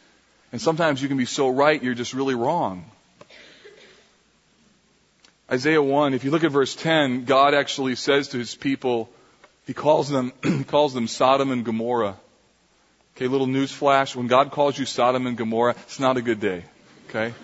[0.52, 2.84] And sometimes you can be so right, you're just really wrong.
[5.52, 9.08] Isaiah 1, if you look at verse 10, God actually says to His people,
[9.68, 12.18] He calls them, he calls them Sodom and Gomorrah.
[13.16, 14.16] Okay, little news flash.
[14.16, 16.64] When God calls you Sodom and Gomorrah, it's not a good day.
[17.10, 17.36] Okay?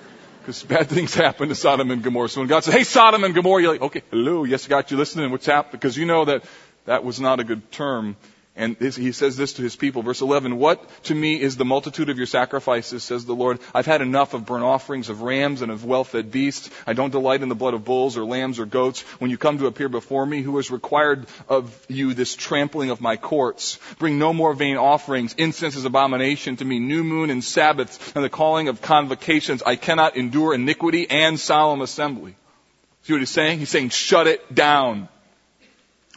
[0.48, 2.30] Because bad things happen to Sodom and Gomorrah.
[2.30, 4.90] So when God says, hey, Sodom and Gomorrah, you're like, okay, hello, yes, I got
[4.92, 5.30] you listening.
[5.30, 5.74] What's happened?
[5.74, 6.46] Because you know that
[6.86, 8.16] that was not a good term.
[8.58, 12.10] And he says this to his people, verse 11, What to me is the multitude
[12.10, 13.60] of your sacrifices, says the Lord.
[13.72, 16.72] I've had enough of burnt offerings of rams and of well-fed beasts.
[16.88, 19.02] I don't delight in the blood of bulls or lambs or goats.
[19.20, 23.00] When you come to appear before me, who has required of you this trampling of
[23.00, 23.78] my courts?
[24.00, 25.36] Bring no more vain offerings.
[25.36, 26.80] Incense is abomination to me.
[26.80, 29.62] New moon and Sabbaths and the calling of convocations.
[29.62, 32.36] I cannot endure iniquity and solemn assembly.
[33.04, 33.60] See what he's saying?
[33.60, 35.10] He's saying, shut it down.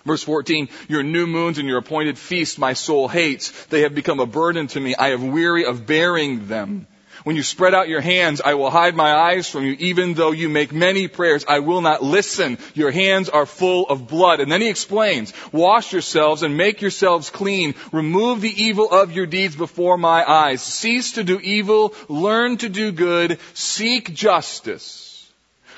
[0.04, 3.50] Verse 14, your new moons and your appointed feasts my soul hates.
[3.66, 4.94] They have become a burden to me.
[4.94, 6.86] I have weary of bearing them.
[7.24, 9.76] When you spread out your hands, I will hide my eyes from you.
[9.78, 12.56] Even though you make many prayers, I will not listen.
[12.72, 14.40] Your hands are full of blood.
[14.40, 17.74] And then he explains, wash yourselves and make yourselves clean.
[17.92, 20.62] Remove the evil of your deeds before my eyes.
[20.62, 21.94] Cease to do evil.
[22.08, 23.38] Learn to do good.
[23.52, 25.09] Seek justice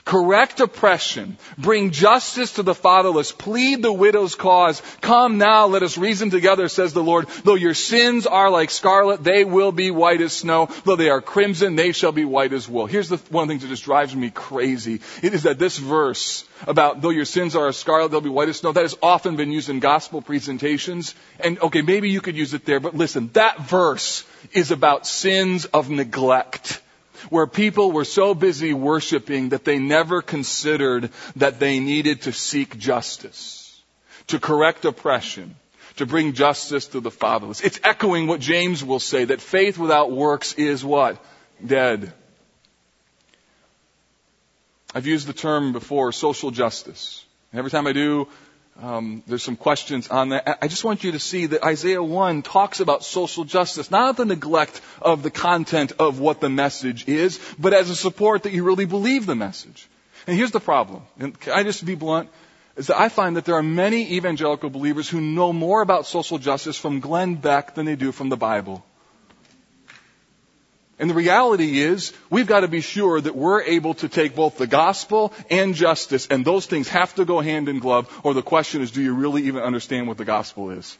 [0.04, 4.82] correct oppression, bring justice to the fatherless, plead the widow's cause.
[5.00, 7.28] Come now, let us reason together, says the Lord.
[7.44, 10.68] Though your sins are like scarlet, they will be white as snow.
[10.84, 12.86] Though they are crimson, they shall be white as wool.
[12.86, 15.00] Here's the, one of the things that just drives me crazy.
[15.22, 18.48] It is that this verse about though your sins are as scarlet, they'll be white
[18.48, 21.14] as snow, that has often been used in gospel presentations.
[21.38, 25.64] And okay, maybe you could use it there, but listen, that verse is about sins
[25.66, 26.80] of neglect
[27.32, 32.76] where people were so busy worshiping that they never considered that they needed to seek
[32.76, 33.80] justice,
[34.26, 35.56] to correct oppression,
[35.96, 37.62] to bring justice to the fatherless.
[37.62, 41.24] It's echoing what James will say, that faith without works is what?
[41.64, 42.12] Dead.
[44.94, 47.24] I've used the term before, social justice.
[47.50, 48.28] And Every time I do,
[48.80, 50.58] um, there's some questions on that.
[50.62, 54.24] I just want you to see that Isaiah 1 talks about social justice, not the
[54.24, 58.64] neglect of the content of what the message is, but as a support that you
[58.64, 59.86] really believe the message.
[60.26, 61.02] And here's the problem.
[61.18, 62.30] And can I just be blunt?
[62.76, 66.38] Is that I find that there are many evangelical believers who know more about social
[66.38, 68.84] justice from Glenn Beck than they do from the Bible.
[70.98, 74.58] And the reality is, we've got to be sure that we're able to take both
[74.58, 78.42] the gospel and justice, and those things have to go hand in glove, or the
[78.42, 80.96] question is, do you really even understand what the gospel is?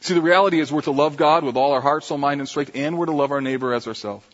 [0.00, 2.48] See, the reality is we're to love God with all our heart, soul, mind, and
[2.48, 4.24] strength, and we're to love our neighbor as ourselves.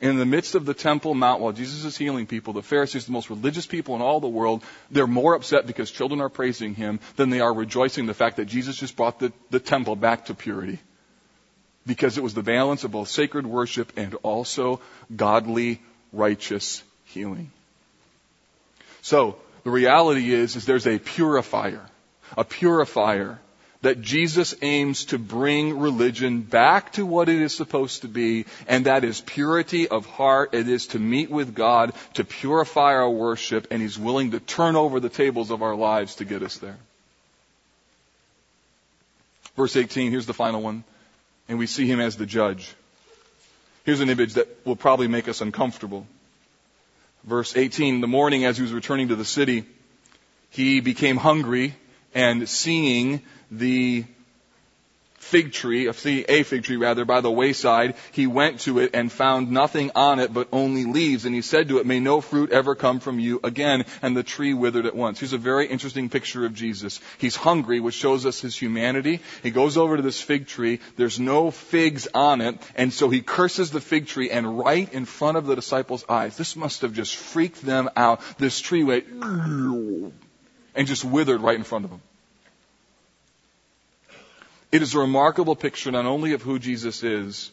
[0.00, 3.12] In the midst of the Temple Mount, while Jesus is healing people, the Pharisees, the
[3.12, 7.00] most religious people in all the world, they're more upset because children are praising him
[7.16, 10.34] than they are rejoicing the fact that Jesus just brought the, the temple back to
[10.34, 10.78] purity.
[11.84, 14.80] Because it was the balance of both sacred worship and also
[15.14, 15.80] godly,
[16.12, 17.50] righteous healing.
[19.02, 21.84] So, the reality is, is there's a purifier.
[22.36, 23.40] A purifier
[23.82, 28.86] that Jesus aims to bring religion back to what it is supposed to be, and
[28.86, 30.52] that is purity of heart.
[30.52, 34.74] It is to meet with God, to purify our worship, and He's willing to turn
[34.74, 36.78] over the tables of our lives to get us there.
[39.56, 40.82] Verse 18, here's the final one,
[41.48, 42.74] and we see Him as the judge.
[43.84, 46.06] Here's an image that will probably make us uncomfortable.
[47.24, 49.64] Verse 18, the morning as he was returning to the city,
[50.50, 51.74] he became hungry
[52.14, 54.04] and seeing the
[55.28, 59.50] fig tree, a fig tree rather, by the wayside, he went to it and found
[59.50, 61.26] nothing on it but only leaves.
[61.26, 63.84] And he said to it, may no fruit ever come from you again.
[64.00, 65.20] And the tree withered at once.
[65.20, 67.00] Here's a very interesting picture of Jesus.
[67.18, 69.20] He's hungry, which shows us his humanity.
[69.42, 70.80] He goes over to this fig tree.
[70.96, 72.56] There's no figs on it.
[72.74, 76.38] And so he curses the fig tree and right in front of the disciples' eyes.
[76.38, 78.22] This must have just freaked them out.
[78.38, 80.12] This tree went and
[80.86, 82.00] just withered right in front of them.
[84.70, 87.50] It is a remarkable picture not only of who Jesus is,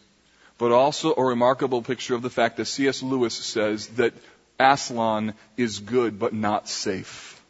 [0.57, 3.01] but also a remarkable picture of the fact that C.S.
[3.01, 4.13] Lewis says that
[4.59, 7.41] Aslan is good but not safe.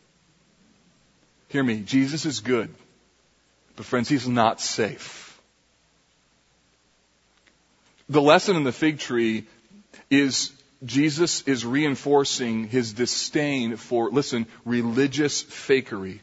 [1.50, 2.74] Hear me, Jesus is good,
[3.76, 5.40] but friends, he's not safe.
[8.10, 9.48] The lesson in the fig tree
[10.10, 10.52] is
[10.84, 16.20] Jesus is reinforcing his disdain for, listen, religious fakery.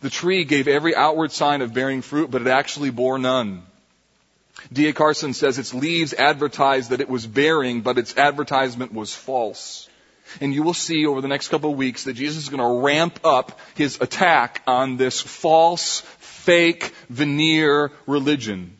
[0.00, 3.62] The tree gave every outward sign of bearing fruit, but it actually bore none.
[4.72, 4.92] D.A.
[4.92, 9.88] Carson says its leaves advertised that it was bearing, but its advertisement was false.
[10.40, 12.84] And you will see over the next couple of weeks that Jesus is going to
[12.84, 18.78] ramp up his attack on this false, fake, veneer religion.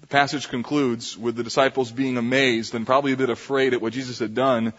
[0.00, 3.94] The passage concludes with the disciples being amazed and probably a bit afraid at what
[3.94, 4.74] Jesus had done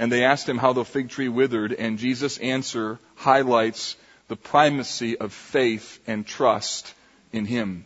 [0.00, 3.96] and they asked him how the fig tree withered, and Jesus' answer highlights
[4.28, 6.94] the primacy of faith and trust
[7.34, 7.84] in Him.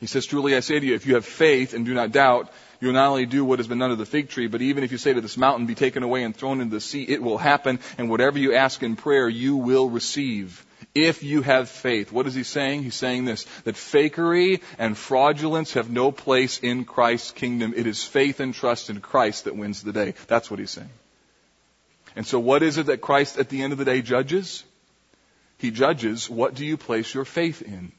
[0.00, 2.50] He says, truly I say to you, if you have faith and do not doubt,
[2.80, 4.82] you will not only do what has been done to the fig tree, but even
[4.82, 7.22] if you say to this mountain, be taken away and thrown into the sea, it
[7.22, 10.64] will happen, and whatever you ask in prayer, you will receive.
[10.94, 12.10] If you have faith.
[12.10, 12.82] What is he saying?
[12.82, 17.74] He's saying this, that fakery and fraudulence have no place in Christ's kingdom.
[17.76, 20.14] It is faith and trust in Christ that wins the day.
[20.26, 20.90] That's what he's saying.
[22.16, 24.64] And so what is it that Christ at the end of the day judges?
[25.58, 27.92] He judges, what do you place your faith in?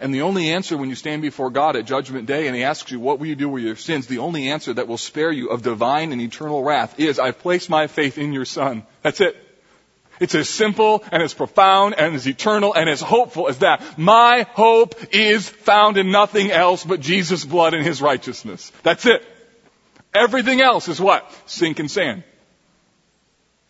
[0.00, 2.90] And the only answer when you stand before God at judgment day and he asks
[2.90, 4.06] you, what will you do with your sins?
[4.06, 7.70] The only answer that will spare you of divine and eternal wrath is, I've placed
[7.70, 8.84] my faith in your son.
[9.02, 9.36] That's it.
[10.20, 13.98] It's as simple and as profound and as eternal and as hopeful as that.
[13.98, 18.70] My hope is found in nothing else but Jesus' blood and his righteousness.
[18.82, 19.26] That's it.
[20.14, 21.30] Everything else is what?
[21.46, 22.22] Sink and sand.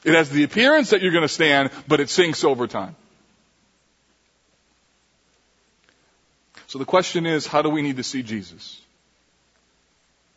[0.05, 2.95] It has the appearance that you're going to stand, but it sinks over time.
[6.67, 8.81] So the question is, how do we need to see Jesus?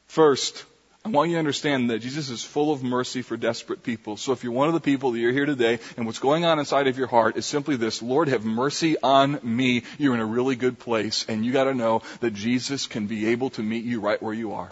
[0.08, 0.64] First,
[1.08, 4.18] I want you to understand that Jesus is full of mercy for desperate people.
[4.18, 6.60] So if you're one of the people that you're here today and what's going on
[6.60, 9.84] inside of your heart is simply this, Lord, have mercy on me.
[9.98, 13.52] You're in a really good place and you gotta know that Jesus can be able
[13.52, 14.68] to meet you right where you are.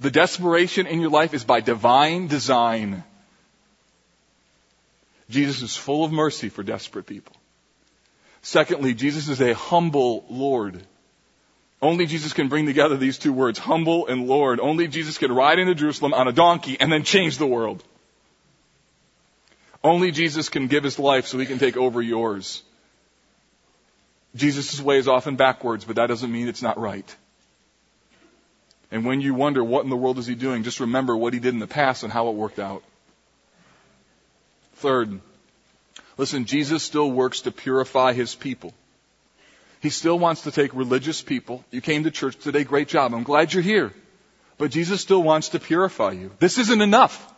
[0.00, 3.04] The desperation in your life is by divine design.
[5.30, 7.36] Jesus is full of mercy for desperate people.
[8.42, 10.82] Secondly, Jesus is a humble Lord.
[11.82, 14.60] Only Jesus can bring together these two words, humble and Lord.
[14.60, 17.82] Only Jesus can ride into Jerusalem on a donkey and then change the world.
[19.82, 22.62] Only Jesus can give his life so he can take over yours.
[24.36, 27.16] Jesus' way is often backwards, but that doesn't mean it's not right.
[28.92, 31.40] And when you wonder what in the world is he doing, just remember what he
[31.40, 32.84] did in the past and how it worked out.
[34.76, 35.20] Third,
[36.18, 38.74] Listen, Jesus still works to purify his people.
[39.82, 41.64] He still wants to take religious people.
[41.72, 43.12] You came to church today, great job.
[43.12, 43.92] I'm glad you're here.
[44.56, 46.30] But Jesus still wants to purify you.
[46.38, 47.31] This isn't enough.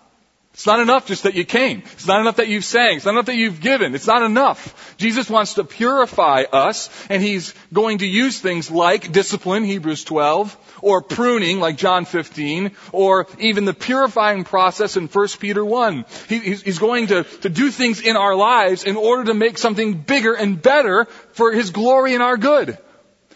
[0.54, 1.82] It's not enough just that you came.
[1.94, 2.96] It's not enough that you've sang.
[2.96, 3.92] It's not enough that you've given.
[3.96, 4.94] It's not enough.
[4.96, 10.56] Jesus wants to purify us, and He's going to use things like discipline, Hebrews 12,
[10.80, 16.04] or pruning, like John 15, or even the purifying process in 1 Peter 1.
[16.28, 19.94] He, he's going to, to do things in our lives in order to make something
[19.94, 22.78] bigger and better for His glory and our good.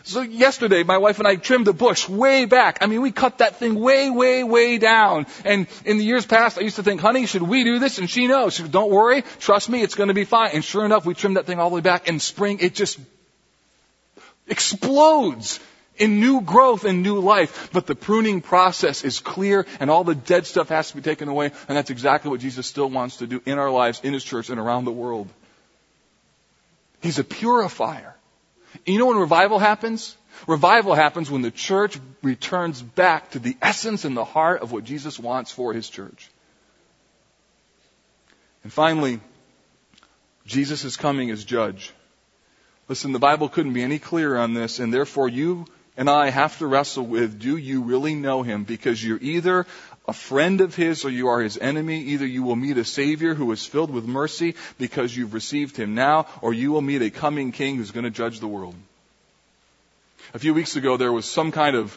[0.08, 2.78] So yesterday, my wife and I trimmed the bush way back.
[2.80, 5.26] I mean, we cut that thing way, way, way down.
[5.44, 7.98] And in the years past, I used to think, honey, should we do this?
[7.98, 8.54] And she knows.
[8.54, 9.22] She said, don't worry.
[9.38, 10.52] Trust me, it's going to be fine.
[10.54, 12.08] And sure enough, we trimmed that thing all the way back.
[12.08, 12.98] In spring, it just
[14.46, 15.60] explodes
[15.98, 17.68] in new growth and new life.
[17.74, 21.28] But the pruning process is clear and all the dead stuff has to be taken
[21.28, 21.52] away.
[21.68, 24.48] And that's exactly what Jesus still wants to do in our lives, in His church,
[24.48, 25.28] and around the world.
[27.02, 28.14] He's a purifier.
[28.86, 30.16] You know when revival happens?
[30.46, 34.84] Revival happens when the church returns back to the essence and the heart of what
[34.84, 36.30] Jesus wants for his church.
[38.62, 39.20] And finally,
[40.46, 41.92] Jesus is coming as judge.
[42.88, 45.66] Listen, the Bible couldn't be any clearer on this, and therefore you
[45.96, 48.62] and I have to wrestle with, do you really know him?
[48.62, 49.66] Because you're either
[50.08, 52.00] a friend of his or you are his enemy.
[52.00, 55.94] Either you will meet a savior who is filled with mercy because you've received him
[55.94, 58.74] now, or you will meet a coming king who's going to judge the world.
[60.32, 61.96] A few weeks ago there was some kind of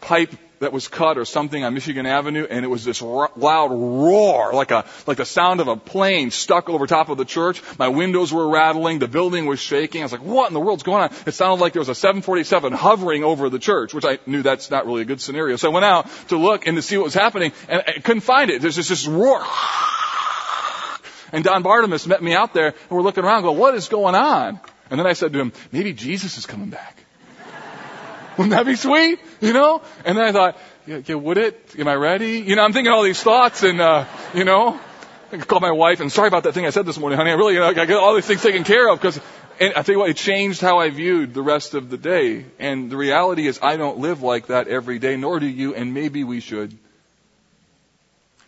[0.00, 4.52] pipe that was cut or something on Michigan Avenue, and it was this loud roar,
[4.52, 7.62] like a like the sound of a plane stuck over top of the church.
[7.78, 10.02] My windows were rattling, the building was shaking.
[10.02, 11.94] I was like, "What in the world's going on?" It sounded like there was a
[11.94, 15.56] 747 hovering over the church, which I knew that's not really a good scenario.
[15.56, 18.20] So I went out to look and to see what was happening, and I couldn't
[18.20, 18.60] find it.
[18.60, 19.42] There's just this roar.
[21.32, 24.14] And Don Bartimus met me out there, and we're looking around, going, "What is going
[24.14, 26.98] on?" And then I said to him, "Maybe Jesus is coming back."
[28.36, 29.20] Wouldn't that be sweet?
[29.40, 29.82] You know?
[30.04, 31.74] And then I thought, yeah, yeah, would it?
[31.78, 32.38] Am I ready?
[32.38, 34.80] You know, I'm thinking all these thoughts and, uh, you know,
[35.32, 37.30] I called my wife and sorry about that thing I said this morning, honey.
[37.30, 39.20] I really, I got all these things taken care of because,
[39.60, 42.46] and I tell you what, it changed how I viewed the rest of the day.
[42.58, 45.94] And the reality is I don't live like that every day, nor do you, and
[45.94, 46.76] maybe we should.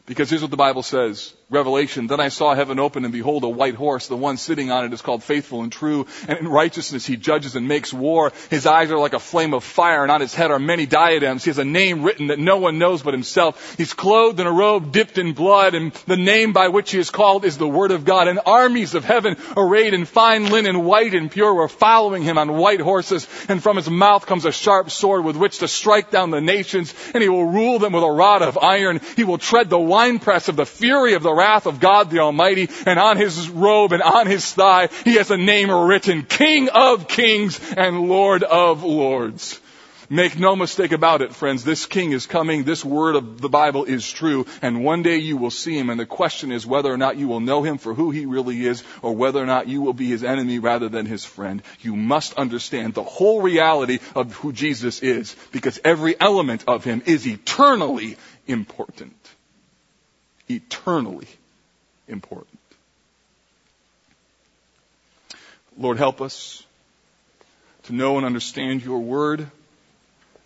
[0.07, 1.33] Because here's what the Bible says.
[1.53, 4.07] Revelation, then I saw heaven open and behold a white horse.
[4.07, 6.07] The one sitting on it is called faithful and true.
[6.26, 8.32] And in righteousness he judges and makes war.
[8.48, 11.44] His eyes are like a flame of fire and on his head are many diadems.
[11.44, 13.76] He has a name written that no one knows but himself.
[13.76, 17.11] He's clothed in a robe dipped in blood and the name by which he is
[17.11, 18.28] called is the word of God.
[18.28, 22.57] And armies of heaven arrayed in fine linen, white and pure were following him on
[22.57, 23.28] white horses.
[23.48, 26.94] And from his mouth comes a sharp sword with which to strike down the nations.
[27.12, 29.00] And he will rule them with a rod of iron.
[29.16, 32.68] He will tread the winepress of the fury of the wrath of God the Almighty,
[32.86, 37.09] and on his robe and on his thigh, he has a name written, King of
[37.09, 39.61] Kings and Lord of Lords.
[40.09, 41.64] Make no mistake about it, friends.
[41.64, 42.64] This king is coming.
[42.64, 44.45] This word of the Bible is true.
[44.61, 45.88] And one day you will see him.
[45.88, 48.66] And the question is whether or not you will know him for who he really
[48.66, 51.62] is or whether or not you will be his enemy rather than his friend.
[51.80, 57.03] You must understand the whole reality of who Jesus is because every element of him
[57.07, 59.21] is eternally important.
[60.49, 61.28] Eternally
[62.09, 62.59] important.
[65.78, 66.64] Lord, help us
[67.84, 69.51] to know and understand your word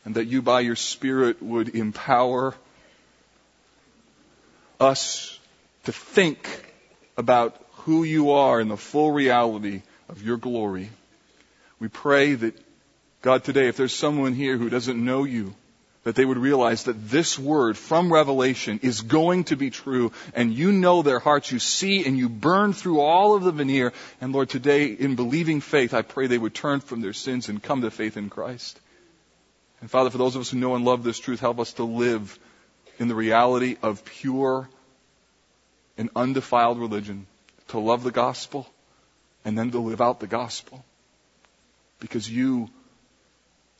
[0.04, 2.54] and that you by your Spirit would empower
[4.78, 5.38] us
[5.84, 6.48] to think
[7.16, 10.90] about who you are in the full reality of your glory.
[11.80, 12.54] We pray that,
[13.22, 15.54] God, today, if there's someone here who doesn't know you,
[16.06, 20.54] that they would realize that this word from Revelation is going to be true, and
[20.54, 23.92] you know their hearts, you see and you burn through all of the veneer.
[24.20, 27.60] And Lord, today, in believing faith, I pray they would turn from their sins and
[27.60, 28.78] come to faith in Christ.
[29.80, 31.82] And Father, for those of us who know and love this truth, help us to
[31.82, 32.38] live
[33.00, 34.68] in the reality of pure
[35.98, 37.26] and undefiled religion,
[37.70, 38.68] to love the gospel
[39.44, 40.84] and then to live out the gospel.
[41.98, 42.70] Because you,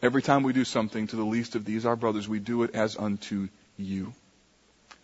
[0.03, 2.75] every time we do something to the least of these, our brothers, we do it
[2.75, 4.13] as unto you.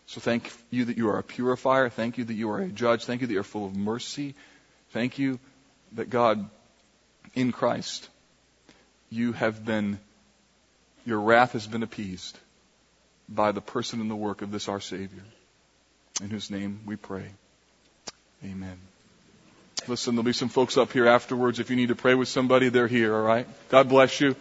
[0.07, 1.89] So thank you that you are a purifier.
[1.89, 3.05] Thank you that you are a judge.
[3.05, 4.35] Thank you that you're full of mercy.
[4.91, 5.39] Thank you
[5.93, 6.49] that God,
[7.35, 8.09] in Christ,
[9.11, 9.99] you have been
[11.05, 12.39] your wrath has been appeased
[13.29, 15.25] by the person and the work of this our Savior,
[16.23, 17.27] in whose name we pray.
[18.45, 18.79] Amen.
[19.89, 21.59] Listen, there'll be some folks up here afterwards.
[21.59, 23.49] If you need to pray with somebody, they're here, all right?
[23.69, 24.37] God bless you.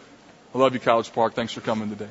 [0.54, 1.34] I love you, College Park.
[1.34, 2.10] Thanks for coming today.